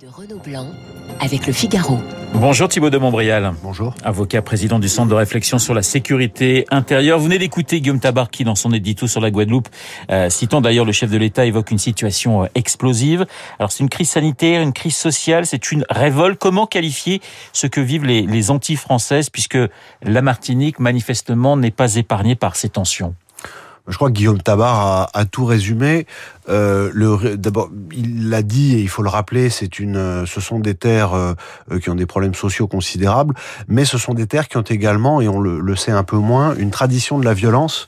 [0.00, 0.66] de Renaud Blanc
[1.20, 1.98] avec le Figaro.
[2.32, 3.52] Bonjour Thibaut de Montbrial.
[3.62, 3.94] Bonjour.
[4.02, 7.18] Avocat président du Centre de réflexion sur la sécurité intérieure.
[7.18, 9.68] Vous venez d'écouter Guillaume Tabar qui, dans son édito sur la Guadeloupe,
[10.10, 13.26] euh, citant d'ailleurs le chef de l'État, évoque une situation euh, explosive.
[13.58, 16.38] Alors c'est une crise sanitaire, une crise sociale, c'est une révolte.
[16.38, 17.20] Comment qualifier
[17.52, 19.58] ce que vivent les, les anti-françaises puisque
[20.02, 23.14] la Martinique, manifestement, n'est pas épargnée par ces tensions?
[23.90, 26.06] Je crois que Guillaume Tabar a, tout résumé.
[26.48, 30.74] Euh, d'abord, il l'a dit et il faut le rappeler, c'est une, ce sont des
[30.74, 31.34] terres euh,
[31.82, 33.34] qui ont des problèmes sociaux considérables,
[33.68, 36.16] mais ce sont des terres qui ont également, et on le, le sait un peu
[36.16, 37.86] moins, une tradition de la violence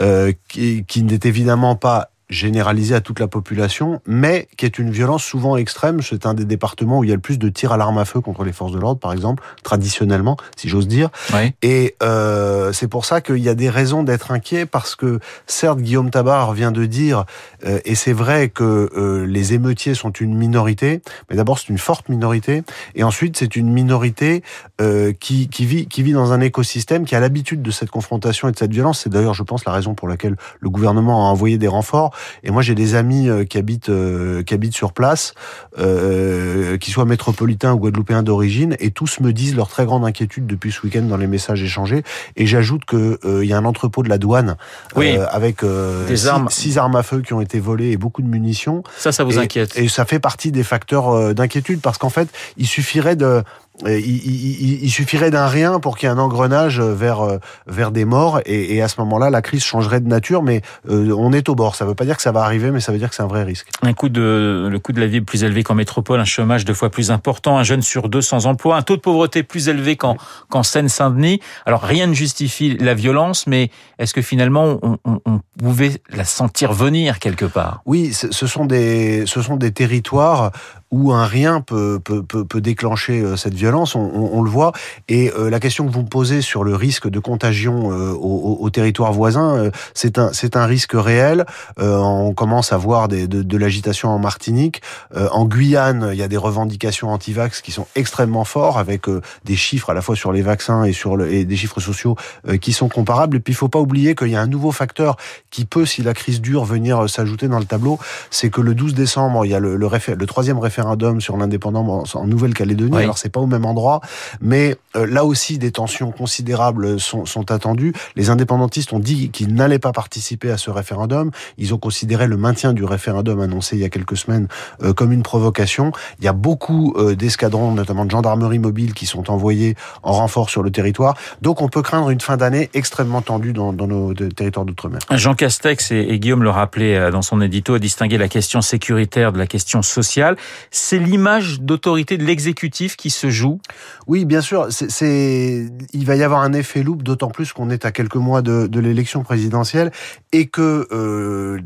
[0.00, 4.90] euh, qui, qui n'est évidemment pas généralisée à toute la population, mais qui est une
[4.90, 6.02] violence souvent extrême.
[6.02, 8.04] C'est un des départements où il y a le plus de tirs à l'arme à
[8.04, 11.10] feu contre les forces de l'ordre, par exemple, traditionnellement, si j'ose dire.
[11.32, 11.52] Oui.
[11.62, 15.80] Et euh, c'est pour ça qu'il y a des raisons d'être inquiet, parce que certes,
[15.80, 17.24] Guillaume Tabar vient de dire,
[17.64, 21.78] euh, et c'est vrai que euh, les émeutiers sont une minorité, mais d'abord c'est une
[21.78, 22.62] forte minorité,
[22.94, 24.42] et ensuite c'est une minorité
[24.80, 28.48] euh, qui, qui, vit, qui vit dans un écosystème qui a l'habitude de cette confrontation
[28.48, 29.00] et de cette violence.
[29.00, 32.12] C'est d'ailleurs, je pense, la raison pour laquelle le gouvernement a envoyé des renforts.
[32.42, 35.34] Et moi, j'ai des amis euh, qui habitent euh, qui habitent sur place,
[35.78, 40.46] euh, qui soient métropolitains ou guadeloupéens d'origine, et tous me disent leur très grande inquiétude
[40.46, 42.02] depuis ce week-end dans les messages échangés.
[42.36, 44.56] Et j'ajoute que il y a un entrepôt de la douane
[44.96, 45.16] Oui.
[45.30, 46.48] avec Des six, armes.
[46.50, 48.82] six armes à feu qui ont été volées et beaucoup de munitions.
[48.96, 52.28] Ça, ça vous Et- inquiète Et ça fait partie des facteurs d'inquiétude parce qu'en fait,
[52.56, 53.42] il suffirait de
[53.86, 58.04] il, il- suffirait d'un rien pour qu'il y ait un engrenage vers euh, vers des
[58.04, 61.48] morts et, et à ce moment-là la crise changerait de nature mais euh, on est
[61.48, 61.74] au bord.
[61.76, 63.26] Ça veut pas dire que ça va arriver mais ça veut dire que c'est un
[63.28, 63.68] vrai risque.
[63.82, 66.74] Un coût de, le coût de la vie plus élevé qu'en métropole, un chômage deux
[66.74, 69.96] fois plus important, un jeune sur deux sans emploi, un taux de pauvreté plus élevé
[69.96, 70.16] qu'en
[70.50, 71.40] qu'en Seine-Saint-Denis.
[71.66, 76.24] Alors rien ne justifie la violence, mais est-ce que finalement on, on- on pouvait la
[76.24, 77.82] sentir venir quelque part?
[77.86, 80.50] Oui ce sont des ce sont des territoires
[80.90, 84.50] où un rien peut peut peut, peut déclencher euh, cette violence on, on- on le
[84.50, 84.72] voit
[85.08, 88.58] et euh, la question que vous me posez sur le risque de contagion euh, au,
[88.60, 91.44] au- territoire voisin euh, c'est un c'est un risque réel
[91.78, 94.80] Euh, on commence à voir des, de, de l'agitation en Martinique.
[95.14, 99.02] En Guyane, il y a des revendications anti-vax qui sont extrêmement forts, avec
[99.44, 102.16] des chiffres à la fois sur les vaccins et sur le, et des chiffres sociaux
[102.60, 103.36] qui sont comparables.
[103.36, 105.16] Et puis, il faut pas oublier qu'il y a un nouveau facteur
[105.50, 107.98] qui peut, si la crise dure, venir s'ajouter dans le tableau.
[108.30, 110.77] C'est que le 12 décembre, il y a le, le, le troisième référendum
[111.20, 112.96] sur l'indépendance en, Nouvelle-Calédonie.
[112.96, 113.02] Oui.
[113.02, 114.00] Alors, c'est pas au même endroit,
[114.40, 117.92] mais euh, là aussi, des tensions considérables sont, sont attendues.
[118.16, 121.30] Les indépendantistes ont dit qu'ils n'allaient pas participer à ce référendum.
[121.56, 124.48] Ils ont considéré le maintien du référendum annoncé il y a quelques semaines
[124.82, 125.92] euh, comme une provocation.
[126.18, 130.50] Il y a beaucoup euh, d'escadrons, notamment de gendarmerie mobile, qui sont envoyés en renfort
[130.50, 131.16] sur le territoire.
[131.42, 135.00] Donc on peut craindre une fin d'année extrêmement tendue dans, dans nos territoires d'outre-mer.
[135.12, 139.32] Jean Castex et, et Guillaume le rappelaient dans son édito, a distingué la question sécuritaire
[139.32, 140.36] de la question sociale.
[140.70, 143.60] C'est l'image d'autorité de l'exécutif qui se joue.
[144.06, 144.66] Oui, bien sûr.
[144.70, 148.42] C'est, il va y avoir un effet loupe, d'autant plus qu'on est à quelques mois
[148.42, 149.90] de, de l'élection présidentielle
[150.32, 151.58] et que euh,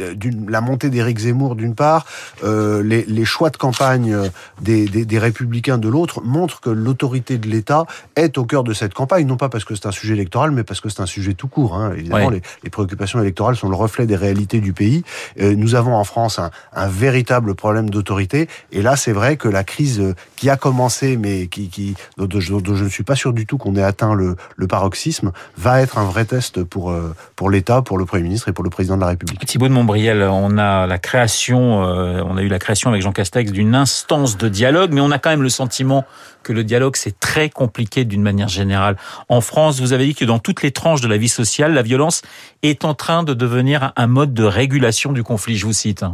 [0.49, 2.07] la montée d'Éric Zemmour d'une part,
[2.45, 4.17] euh, les, les choix de campagne
[4.61, 7.85] des, des, des républicains de l'autre montrent que l'autorité de l'État
[8.17, 10.65] est au cœur de cette campagne, non pas parce que c'est un sujet électoral, mais
[10.65, 11.77] parce que c'est un sujet tout court.
[11.77, 11.93] Hein.
[11.97, 12.35] Évidemment, Oui.
[12.35, 15.03] les, les préoccupations électorales sont le reflet des réalités du pays.
[15.41, 19.49] Euh, nous avons en France un, un véritable problème d'autorité, et là, c'est vrai que
[19.49, 22.89] la crise euh, qui a commencé, mais qui, qui dont, dont je, dont je ne
[22.89, 26.25] suis pas sûr du tout qu'on ait atteint le, le paroxysme, va être un vrai
[26.25, 29.09] test pour euh, pour l'État, pour le Premier ministre et pour le président de la
[29.09, 29.45] République.
[29.47, 33.13] Thibaut de Montbriel, on a la création, euh, on a eu la création avec Jean
[33.13, 36.05] Castex d'une instance de dialogue, mais on a quand même le sentiment
[36.43, 38.97] que le dialogue c'est très compliqué d'une manière générale.
[39.29, 41.83] En France, vous avez dit que dans toutes les tranches de la vie sociale, la
[41.83, 42.23] violence
[42.65, 45.57] est en train de devenir un mode de régulation du conflit.
[45.57, 46.05] Je vous cite.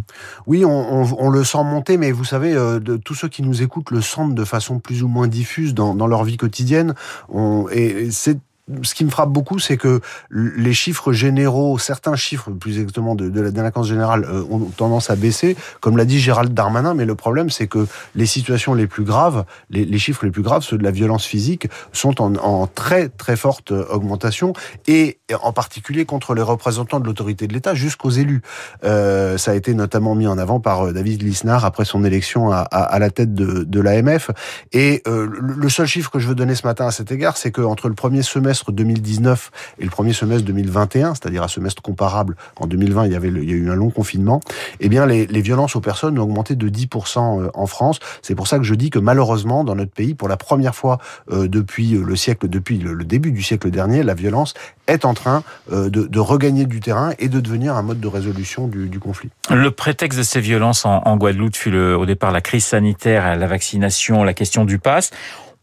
[0.46, 3.42] Oui, on, on, on le sent monter, mais vous savez, euh, de, tous ceux qui
[3.42, 6.94] nous écoutent le sentent de façon plus ou moins diffuse dans, dans leur vie quotidienne.
[7.28, 8.38] On, et c'est
[8.82, 13.40] ce qui me frappe beaucoup, c'est que les chiffres généraux, certains chiffres plus exactement de,
[13.40, 16.94] la délinquance générale, euh, ont tendance à baisser, comme l'a dit Gérald Darmanin.
[16.94, 20.62] Mais le problème, c'est que les situations les plus graves, les, chiffres les plus graves,
[20.62, 24.52] ceux de la violence physique, sont en, très très forte augmentation,
[24.86, 28.42] et en particulier contre les représentants de l'autorité de l'État jusqu'aux élus.
[28.84, 32.98] Euh, ça a été notamment mis en avant par David Lisnard après son élection à,
[32.98, 34.30] la tête de, l'AMF.
[34.72, 37.52] Et euh, le seul chiffre que je veux donner ce matin à cet égard, c'est
[37.52, 42.36] qu'entre le premier semestre semestre 2019 et le premier semestre 2021, c'est-à-dire un semestre comparable,
[42.56, 44.40] en 2020 il y a eu un long confinement,
[44.80, 48.00] eh bien les, violences aux personnes ont augmenté de 10% en France.
[48.22, 50.98] C'est pour ça que je dis que malheureusement dans notre pays, pour la première fois
[51.30, 54.54] depuis le siècle, depuis le, début du siècle dernier, la violence
[54.86, 58.98] est en train de, regagner du terrain et de devenir un mode de résolution du,
[58.98, 59.30] conflit.
[59.50, 64.24] Le prétexte de ces violences en, Guadeloupe fut au départ la crise sanitaire, la vaccination,
[64.24, 65.10] la question du pass.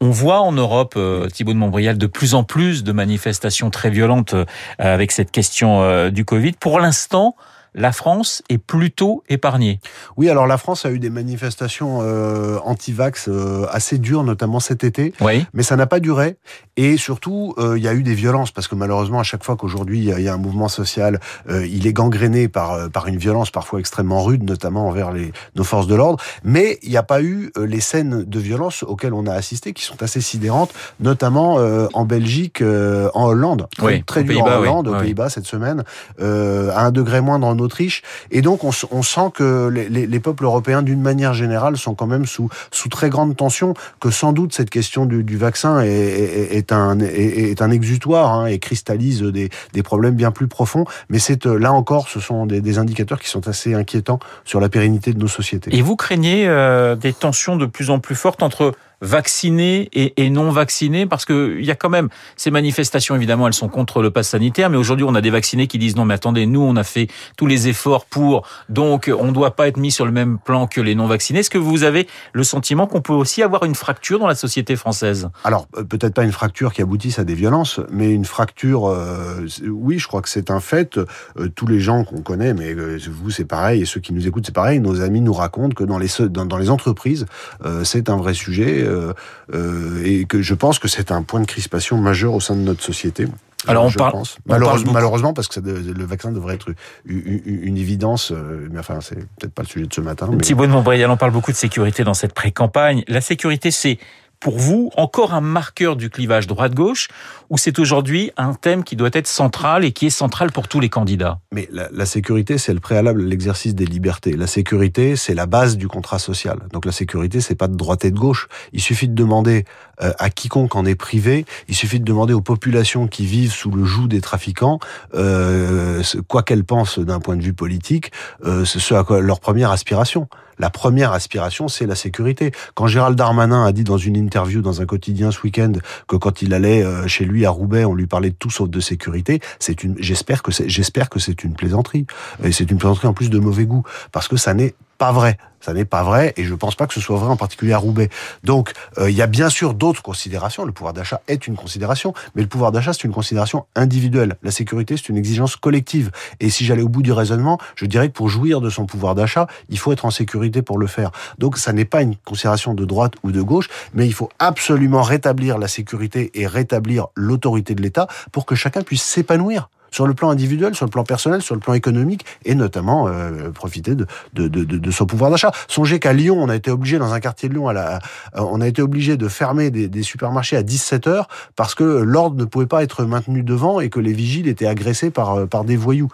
[0.01, 3.89] On voit en Europe, euh, Thibault de Montbrial, de plus en plus de manifestations très
[3.89, 4.45] violentes euh,
[4.77, 6.53] avec cette question euh, du Covid.
[6.53, 7.35] Pour l'instant,
[7.75, 9.79] la France est plutôt épargnée.
[10.17, 14.83] Oui, alors la France a eu des manifestations euh, anti-vax euh, assez dures, notamment cet
[14.83, 15.13] été.
[15.21, 15.45] Oui.
[15.53, 16.37] Mais ça n'a pas duré.
[16.77, 19.55] Et surtout, euh, il y a eu des violences, parce que malheureusement, à chaque fois
[19.55, 21.19] qu'aujourd'hui il y, a un mouvement social,
[21.49, 25.31] euh, il est gangréné par, euh, par une violence parfois extrêmement rude, notamment envers les,
[25.55, 26.21] nos forces de l'ordre.
[26.43, 29.83] Mais il n'y a pas eu les scènes de violence auxquelles on a assisté, qui
[29.83, 31.55] sont assez sidérantes, notamment
[31.93, 33.67] en Belgique, en Hollande.
[33.81, 34.95] Oui, très dur en Hollande, oui.
[34.95, 35.83] aux Pays-Bas cette semaine,
[36.19, 38.01] à un degré moindre en Autriche.
[38.31, 42.07] Et donc, on, sent que les, les, les peuples européens, d'une manière générale, sont quand
[42.07, 46.99] même sous, sous très grande tension, que sans doute cette question du, vaccin est, un,
[46.99, 50.85] est, un exutoire hein, et cristallise des, des problèmes bien plus profonds.
[51.09, 54.69] Mais c'est là encore, ce sont des, des, indicateurs qui sont assez inquiétants sur la
[54.69, 55.75] pérennité de nos sociétés.
[55.75, 60.51] Et vous craignez euh, des tensions de plus en plus fortes entre vaccinés et, non
[60.51, 64.29] vaccinés Parce qu'il y a quand même ces manifestations, évidemment, elles sont contre le pass
[64.29, 66.83] sanitaire, mais aujourd'hui, on a des vaccinés qui disent non, mais attendez, nous, on a
[66.83, 67.07] fait
[67.37, 70.67] tous les efforts pour, donc on ne doit pas être mis sur le même plan
[70.67, 71.39] que les non vaccinés.
[71.39, 74.75] Est-ce que vous avez le sentiment qu'on peut aussi avoir une fracture dans la société
[74.75, 75.29] française?
[75.43, 79.99] Alors, peut-être pas une fracture qui aboutisse à des violences, mais une fracture, euh, oui,
[79.99, 80.97] je crois que c'est un fait.
[80.97, 84.27] Euh, tous les gens qu'on connaît, mais euh, vous, c'est pareil, et ceux qui nous
[84.27, 87.25] écoutent, c'est pareil, nos amis nous racontent que dans les, entreprises,
[87.65, 89.13] euh, c'est un vrai sujet euh,
[89.53, 92.61] euh, et que je pense que c'est un point de crispation majeur au sein de
[92.61, 93.27] notre société.
[93.67, 94.37] Alors on parle, pense.
[94.45, 96.69] Malheureusement, parle malheureusement, parce que le vaccin devrait être
[97.05, 100.29] une, une évidence, euh, mais enfin c'est peut-être pas le sujet de ce matin.
[100.31, 100.37] Mais...
[100.37, 103.03] Thibault de Montbrial, on parle beaucoup de sécurité dans cette pré-campagne.
[103.07, 103.97] La sécurité, c'est
[104.45, 107.07] pour vous encore un marqueur du clivage droite-gauche
[107.49, 110.79] ou c'est aujourd'hui un thème qui doit être central et qui est central pour tous
[110.79, 111.39] les candidats?
[111.51, 114.33] Mais la, la sécurité, c'est le préalable à l'exercice des libertés.
[114.33, 116.59] La sécurité, c'est la base du contrat social.
[116.71, 118.47] Donc la sécurité, c'est pas de droite et de gauche.
[118.71, 119.65] Il suffit de demander
[120.03, 123.71] euh, à quiconque en est privé, il suffit de demander aux populations qui vivent sous
[123.71, 124.77] le joug des trafiquants,
[125.15, 128.11] euh, quoi qu'elles pensent d'un point de vue politique,
[128.43, 130.27] euh, ce à quoi leur première aspiration.
[130.59, 132.51] La première aspiration, c'est la sécurité.
[132.73, 135.73] Quand Gérald Darmanin a dit dans une interview dans un quotidien ce week-end
[136.07, 138.69] que quand il allait euh, chez lui à Roubaix, on lui parlait de tout sauf
[138.69, 142.05] de sécurité, c'est une, j'espère que c'est, j'espère que c'est une plaisanterie.
[142.43, 143.83] Et c'est une plaisanterie en plus de mauvais goût.
[144.11, 145.37] Parce que ça n'est pas vrai.
[145.65, 147.79] Ça n'est pas vrai et je pense pas que ce soit vrai en particulier à
[147.79, 148.09] Roubaix.
[148.43, 150.63] Donc euh, il y a bien sûr d'autres considérations.
[150.63, 154.35] Le pouvoir d'achat est une considération, mais le pouvoir d'achat c'est une considération individuelle.
[154.43, 156.11] La sécurité c'est une exigence collective.
[156.39, 159.15] Et si j'allais au bout du raisonnement, je dirais que pour jouir de son pouvoir
[159.15, 161.09] d'achat, il faut être en sécurité pour le faire.
[161.39, 165.01] Donc ça n'est pas une considération de droite ou de gauche, mais il faut absolument
[165.01, 170.13] rétablir la sécurité et rétablir l'autorité de l'État pour que chacun puisse s'épanouir sur le
[170.13, 174.05] plan individuel, sur le plan personnel, sur le plan économique, et notamment euh, profiter de,
[174.33, 175.53] de, de, de, son pouvoir d'achat.
[175.69, 177.99] Songez qu'à Lyon, on a été obligé, dans un quartier de Lyon, à la,
[178.33, 182.35] on a été obligé de fermer des, des supermarchés à 17 heures parce que l'ordre
[182.35, 185.77] ne pouvait pas être maintenu devant et que les vigiles étaient agressés par, par des
[185.77, 186.09] voyous.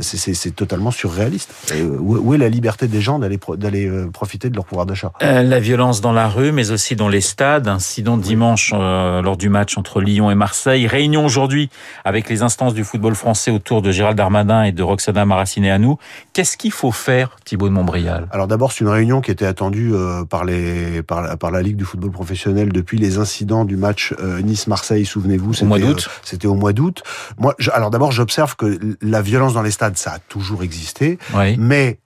[0.00, 1.54] C'est totalement surréaliste.
[1.72, 5.12] Et où est la liberté des gens d'aller d'aller profiter de leur pouvoir d'achat?
[5.22, 7.68] Euh, La violence dans la rue, mais aussi dans les stades.
[7.68, 10.88] Incident dimanche euh, lors du match entre Lyon et Marseille.
[10.88, 11.70] Réunion aujourd'hui
[12.04, 15.94] avec les instances du football français autour de Gérald Darmanin et de Roxana Maracineanu.
[16.32, 18.26] Qu'est-ce qu'il faut faire, Thibault de Montbrial?
[18.32, 21.62] Alors d'abord, c'est une réunion qui était attendue euh, par, les, par, la, par la
[21.62, 25.52] Ligue du football professionnel depuis les incidents du match euh, Nice-Marseille, souvenez-vous.
[25.62, 27.02] Au mois d'août euh, C'était au mois d'août.
[27.38, 31.18] Moi, je, alors d'abord, j'observe que la violence dans les stades, ça a toujours existé,
[31.34, 31.56] oui.
[31.58, 31.98] mais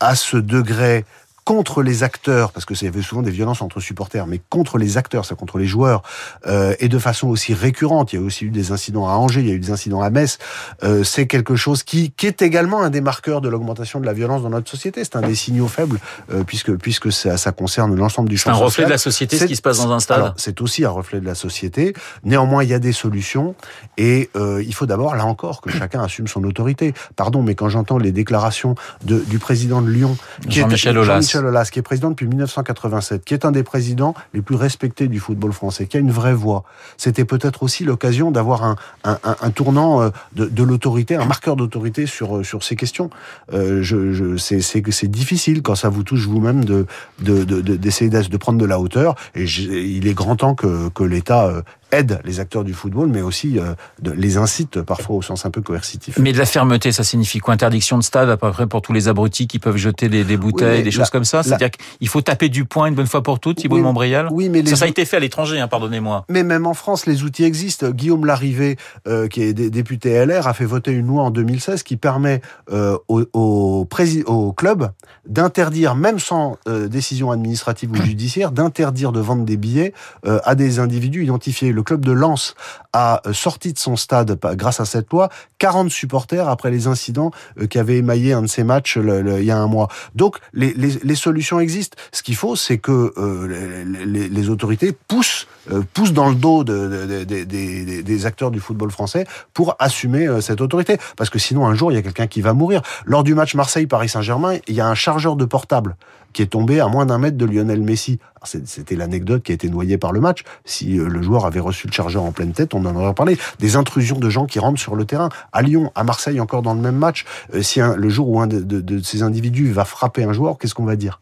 [0.00, 1.04] à ce degré
[1.48, 4.76] contre les acteurs, parce que ça y avait souvent des violences entre supporters, mais contre
[4.76, 6.02] les acteurs, ça contre les joueurs,
[6.46, 8.12] euh, et de façon aussi récurrente.
[8.12, 10.02] Il y a aussi eu des incidents à Angers, il y a eu des incidents
[10.02, 10.36] à Metz.
[10.82, 14.12] Euh, c'est quelque chose qui, qui est également un des marqueurs de l'augmentation de la
[14.12, 15.02] violence dans notre société.
[15.04, 16.00] C'est un des signaux faibles,
[16.30, 19.38] euh, puisque puisque ça, ça concerne l'ensemble du champ C'est un reflet de la société,
[19.38, 20.34] ce qui se passe dans un stade.
[20.36, 21.94] C'est aussi un reflet de la société.
[22.24, 23.54] Néanmoins, il y a des solutions,
[23.96, 26.92] et euh, il faut d'abord, là encore, que chacun assume son autorité.
[27.16, 30.14] Pardon, mais quand j'entends les déclarations de, du président de Lyon,
[30.46, 34.56] Jean-Michel Aulas, Aulas, qui est président depuis 1987, qui est un des présidents les plus
[34.56, 36.64] respectés du football français, qui a une vraie voix.
[36.96, 41.56] C'était peut-être aussi l'occasion d'avoir un, un, un, tournant euh, de, de l'autorité, un marqueur
[41.56, 43.10] d'autorité sur, sur ces questions.
[43.52, 46.86] Euh, je, je, c'est difficile quand ça vous touche vous-même de,
[47.20, 49.14] d'essayer de, de, prendre de la hauteur.
[49.34, 53.58] Et il est grand temps que, que l'État aident les acteurs du football, mais aussi
[54.02, 56.18] de, les incitent parfois au sens un peu coercitif.
[56.18, 57.54] Mais de la fermeté, ça signifie quoi?
[57.54, 60.36] Interdiction de stade à peu près pour tous les abrutis qui peuvent jeter des, des
[60.36, 63.40] bouteilles, des choses comme ça C'est-à-dire qu'il faut taper du poing une bonne fois pour
[63.40, 66.24] toutes, Thibault oui, Montbrial Oui, mais ça, ça a été fait à l'étranger, hein, pardonnez-moi.
[66.28, 67.90] Mais même en France, les outils existent.
[67.90, 71.96] Guillaume Larrivé, euh, qui est député LR, a fait voter une loi en 2016 qui
[71.96, 72.40] permet
[72.72, 73.86] euh, au, au,
[74.26, 74.90] au, club
[75.26, 79.92] d'interdire, même sans euh, décision administrative ou judiciaire, d'interdire de vendre des billets
[80.24, 81.72] à des individus identifiés.
[81.72, 82.54] Le club de Lens
[82.92, 87.30] a sorti de son stade, grâce à cette loi, 40 supporters après les incidents
[87.70, 89.88] qui avaient émaillé un de ces matchs le, le, il y a un mois.
[90.14, 91.96] Donc les, les, les solutions existent.
[92.12, 97.06] Ce qu'il faut, c'est que euh, les, autorités poussent, euh, poussent dans le dos de,
[97.06, 100.96] de, de, des, acteurs du football français pour assumer euh, cette autorité.
[101.16, 102.82] Parce que sinon, un jour, il y a quelqu'un qui va mourir.
[103.04, 105.96] Lors du match Marseille-Paris-Saint-Germain, il y a un chargeur de portable
[106.32, 108.18] qui est tombé à moins d'un mètre de Lionel Messi.
[108.44, 110.44] C'était l'anecdote qui a été noyée par le match.
[110.64, 113.36] Si euh, le joueur avait reçu le chargeur en pleine tête, on en aurait parlé.
[113.58, 115.28] Des intrusions de gens qui rentrent sur le terrain.
[115.52, 117.24] À Lyon, à Marseille, encore dans le même match.
[117.54, 120.58] Euh, si un, le jour où un de, de, ces individus va frapper un joueur,
[120.58, 121.20] qu'est-ce qu'on va dire?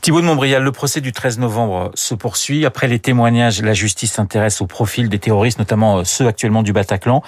[0.00, 2.64] Thibaut de Montbrial, le procès du 13 novembre se poursuit.
[2.64, 6.72] Après les témoignages, la justice s'intéresse au profil des terroristes, notamment euh, ceux actuellement du
[6.72, 7.22] Bataclan.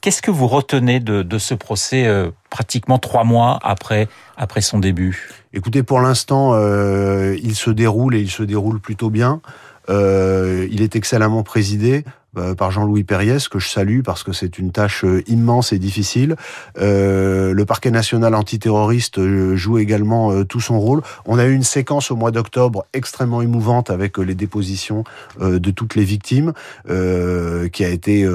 [0.00, 5.28] Qu'est-ce que vous retenez de, ce procès euh, pratiquement trois mois après, après son début?
[5.52, 9.40] Écoutez, pour l'instant, euh, il se déroule et il se déroule plutôt bien.
[9.88, 12.04] Euh, il est excellemment présidé
[12.56, 16.36] par Jean-Louis Perriès, que je salue parce que c'est une tâche immense et difficile.
[16.78, 19.20] Euh, le parquet national antiterroriste
[19.54, 21.02] joue également euh, tout son rôle.
[21.26, 25.04] On a eu une séquence au mois d'octobre extrêmement émouvante avec les dépositions
[25.40, 26.52] euh, de toutes les victimes,
[27.72, 28.28] qui a été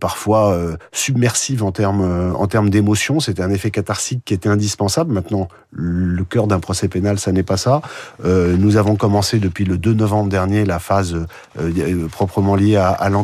[0.00, 0.58] parfois
[0.92, 3.20] submersive en termes en termes d'émotion.
[3.20, 5.12] C'était un effet catharsique qui était indispensable.
[5.12, 7.82] Maintenant, le cœur d'un procès pénal, ça n'est pas ça.
[8.24, 11.16] nous avons commencé depuis le 2 novembre dernier la phase
[12.10, 13.22] proprement liée à, à l'enquête.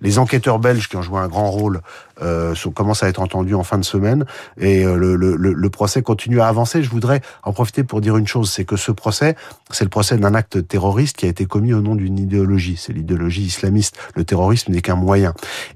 [0.00, 1.80] Les enquêteurs belges qui ont joué un grand rôle
[2.22, 4.24] euh, commencent à être entendus en fin de semaine
[4.58, 6.82] et euh, le, procès continue à avancer.
[6.82, 9.36] Je voudrais en profiter pour dire une chose, c'est que ce procès,
[9.70, 12.76] c'est le procès d'un acte terroriste qui a été commis au nom d'une idéologie.
[12.76, 13.96] C'est l'idéologie islamiste.
[14.14, 15.32] Le terrorisme n'est qu'un moyen.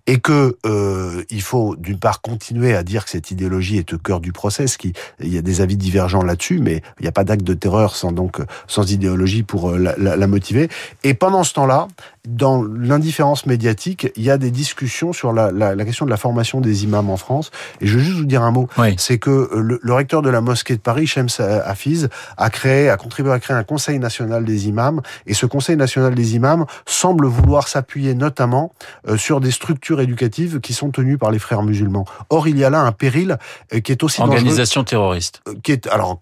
[0.06, 3.98] Et que euh, il faut d'une part continuer à dire que cette idéologie est au
[3.98, 4.64] cœur du procès.
[4.78, 7.54] Qui, il y a des avis divergents là-dessus, mais il n'y a pas d'acte de
[7.54, 10.68] terreur sans idéologie pour euh, la motiver.
[11.04, 11.88] Et pendant ce temps-là,
[12.26, 16.16] dans l'indifférence médiatique, il y a des discussions sur la, la, la, question de la
[16.16, 17.50] formation des imams en France.
[17.80, 18.68] Et je veux juste vous dire un mot.
[18.78, 18.94] Oui.
[18.98, 22.88] C'est que euh, le, le, recteur de la mosquée de Paris, Shems Hafiz, a créé,
[22.88, 25.00] a contribué à créer un conseil national des imams.
[25.26, 28.72] Et ce conseil national des imams semble vouloir s'appuyer notamment
[29.08, 32.04] euh, sur des structures éducatives qui sont tenues par les frères musulmans.
[32.30, 33.38] Or, il y a là un péril
[33.72, 35.42] euh, qui est aussi organisation terroriste.
[35.62, 36.18] Qui est alors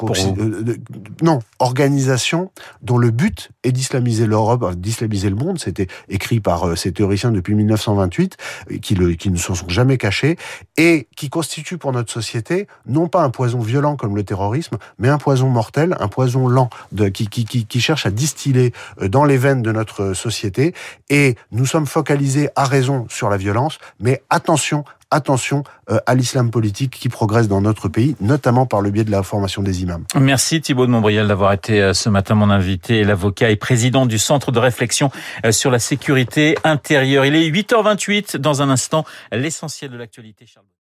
[1.22, 2.50] non organisation
[2.82, 5.58] dont le but est d'islamiser l'Europe, d'islamiser le monde.
[5.58, 8.36] C'était écrit par euh, ces théoriciens depuis 1928,
[8.80, 10.36] qui, le, qui ne se sont jamais cachés,
[10.76, 15.08] et qui constitue pour notre société non pas un poison violent comme le terrorisme, mais
[15.08, 16.70] un poison mortel, un poison lent,
[17.12, 20.74] qui, qui, qui, qui cherche à distiller euh, dans les veines de notre société.
[21.10, 26.50] Et nous sommes focalisés à raison sur la violence, mais attention attention euh, à l'islam
[26.50, 30.04] politique qui progresse dans notre pays, notamment par le biais de la formation des imams.
[30.19, 34.19] Merci Thibault de Montbrial d'avoir été euh, ce matin mon invité, l'avocat et président du
[34.19, 35.11] Centre de réflexion
[35.45, 37.25] euh, sur la sécurité intérieure.
[37.25, 40.47] Il est 8h28 dans un instant, l'essentiel de l'actualité.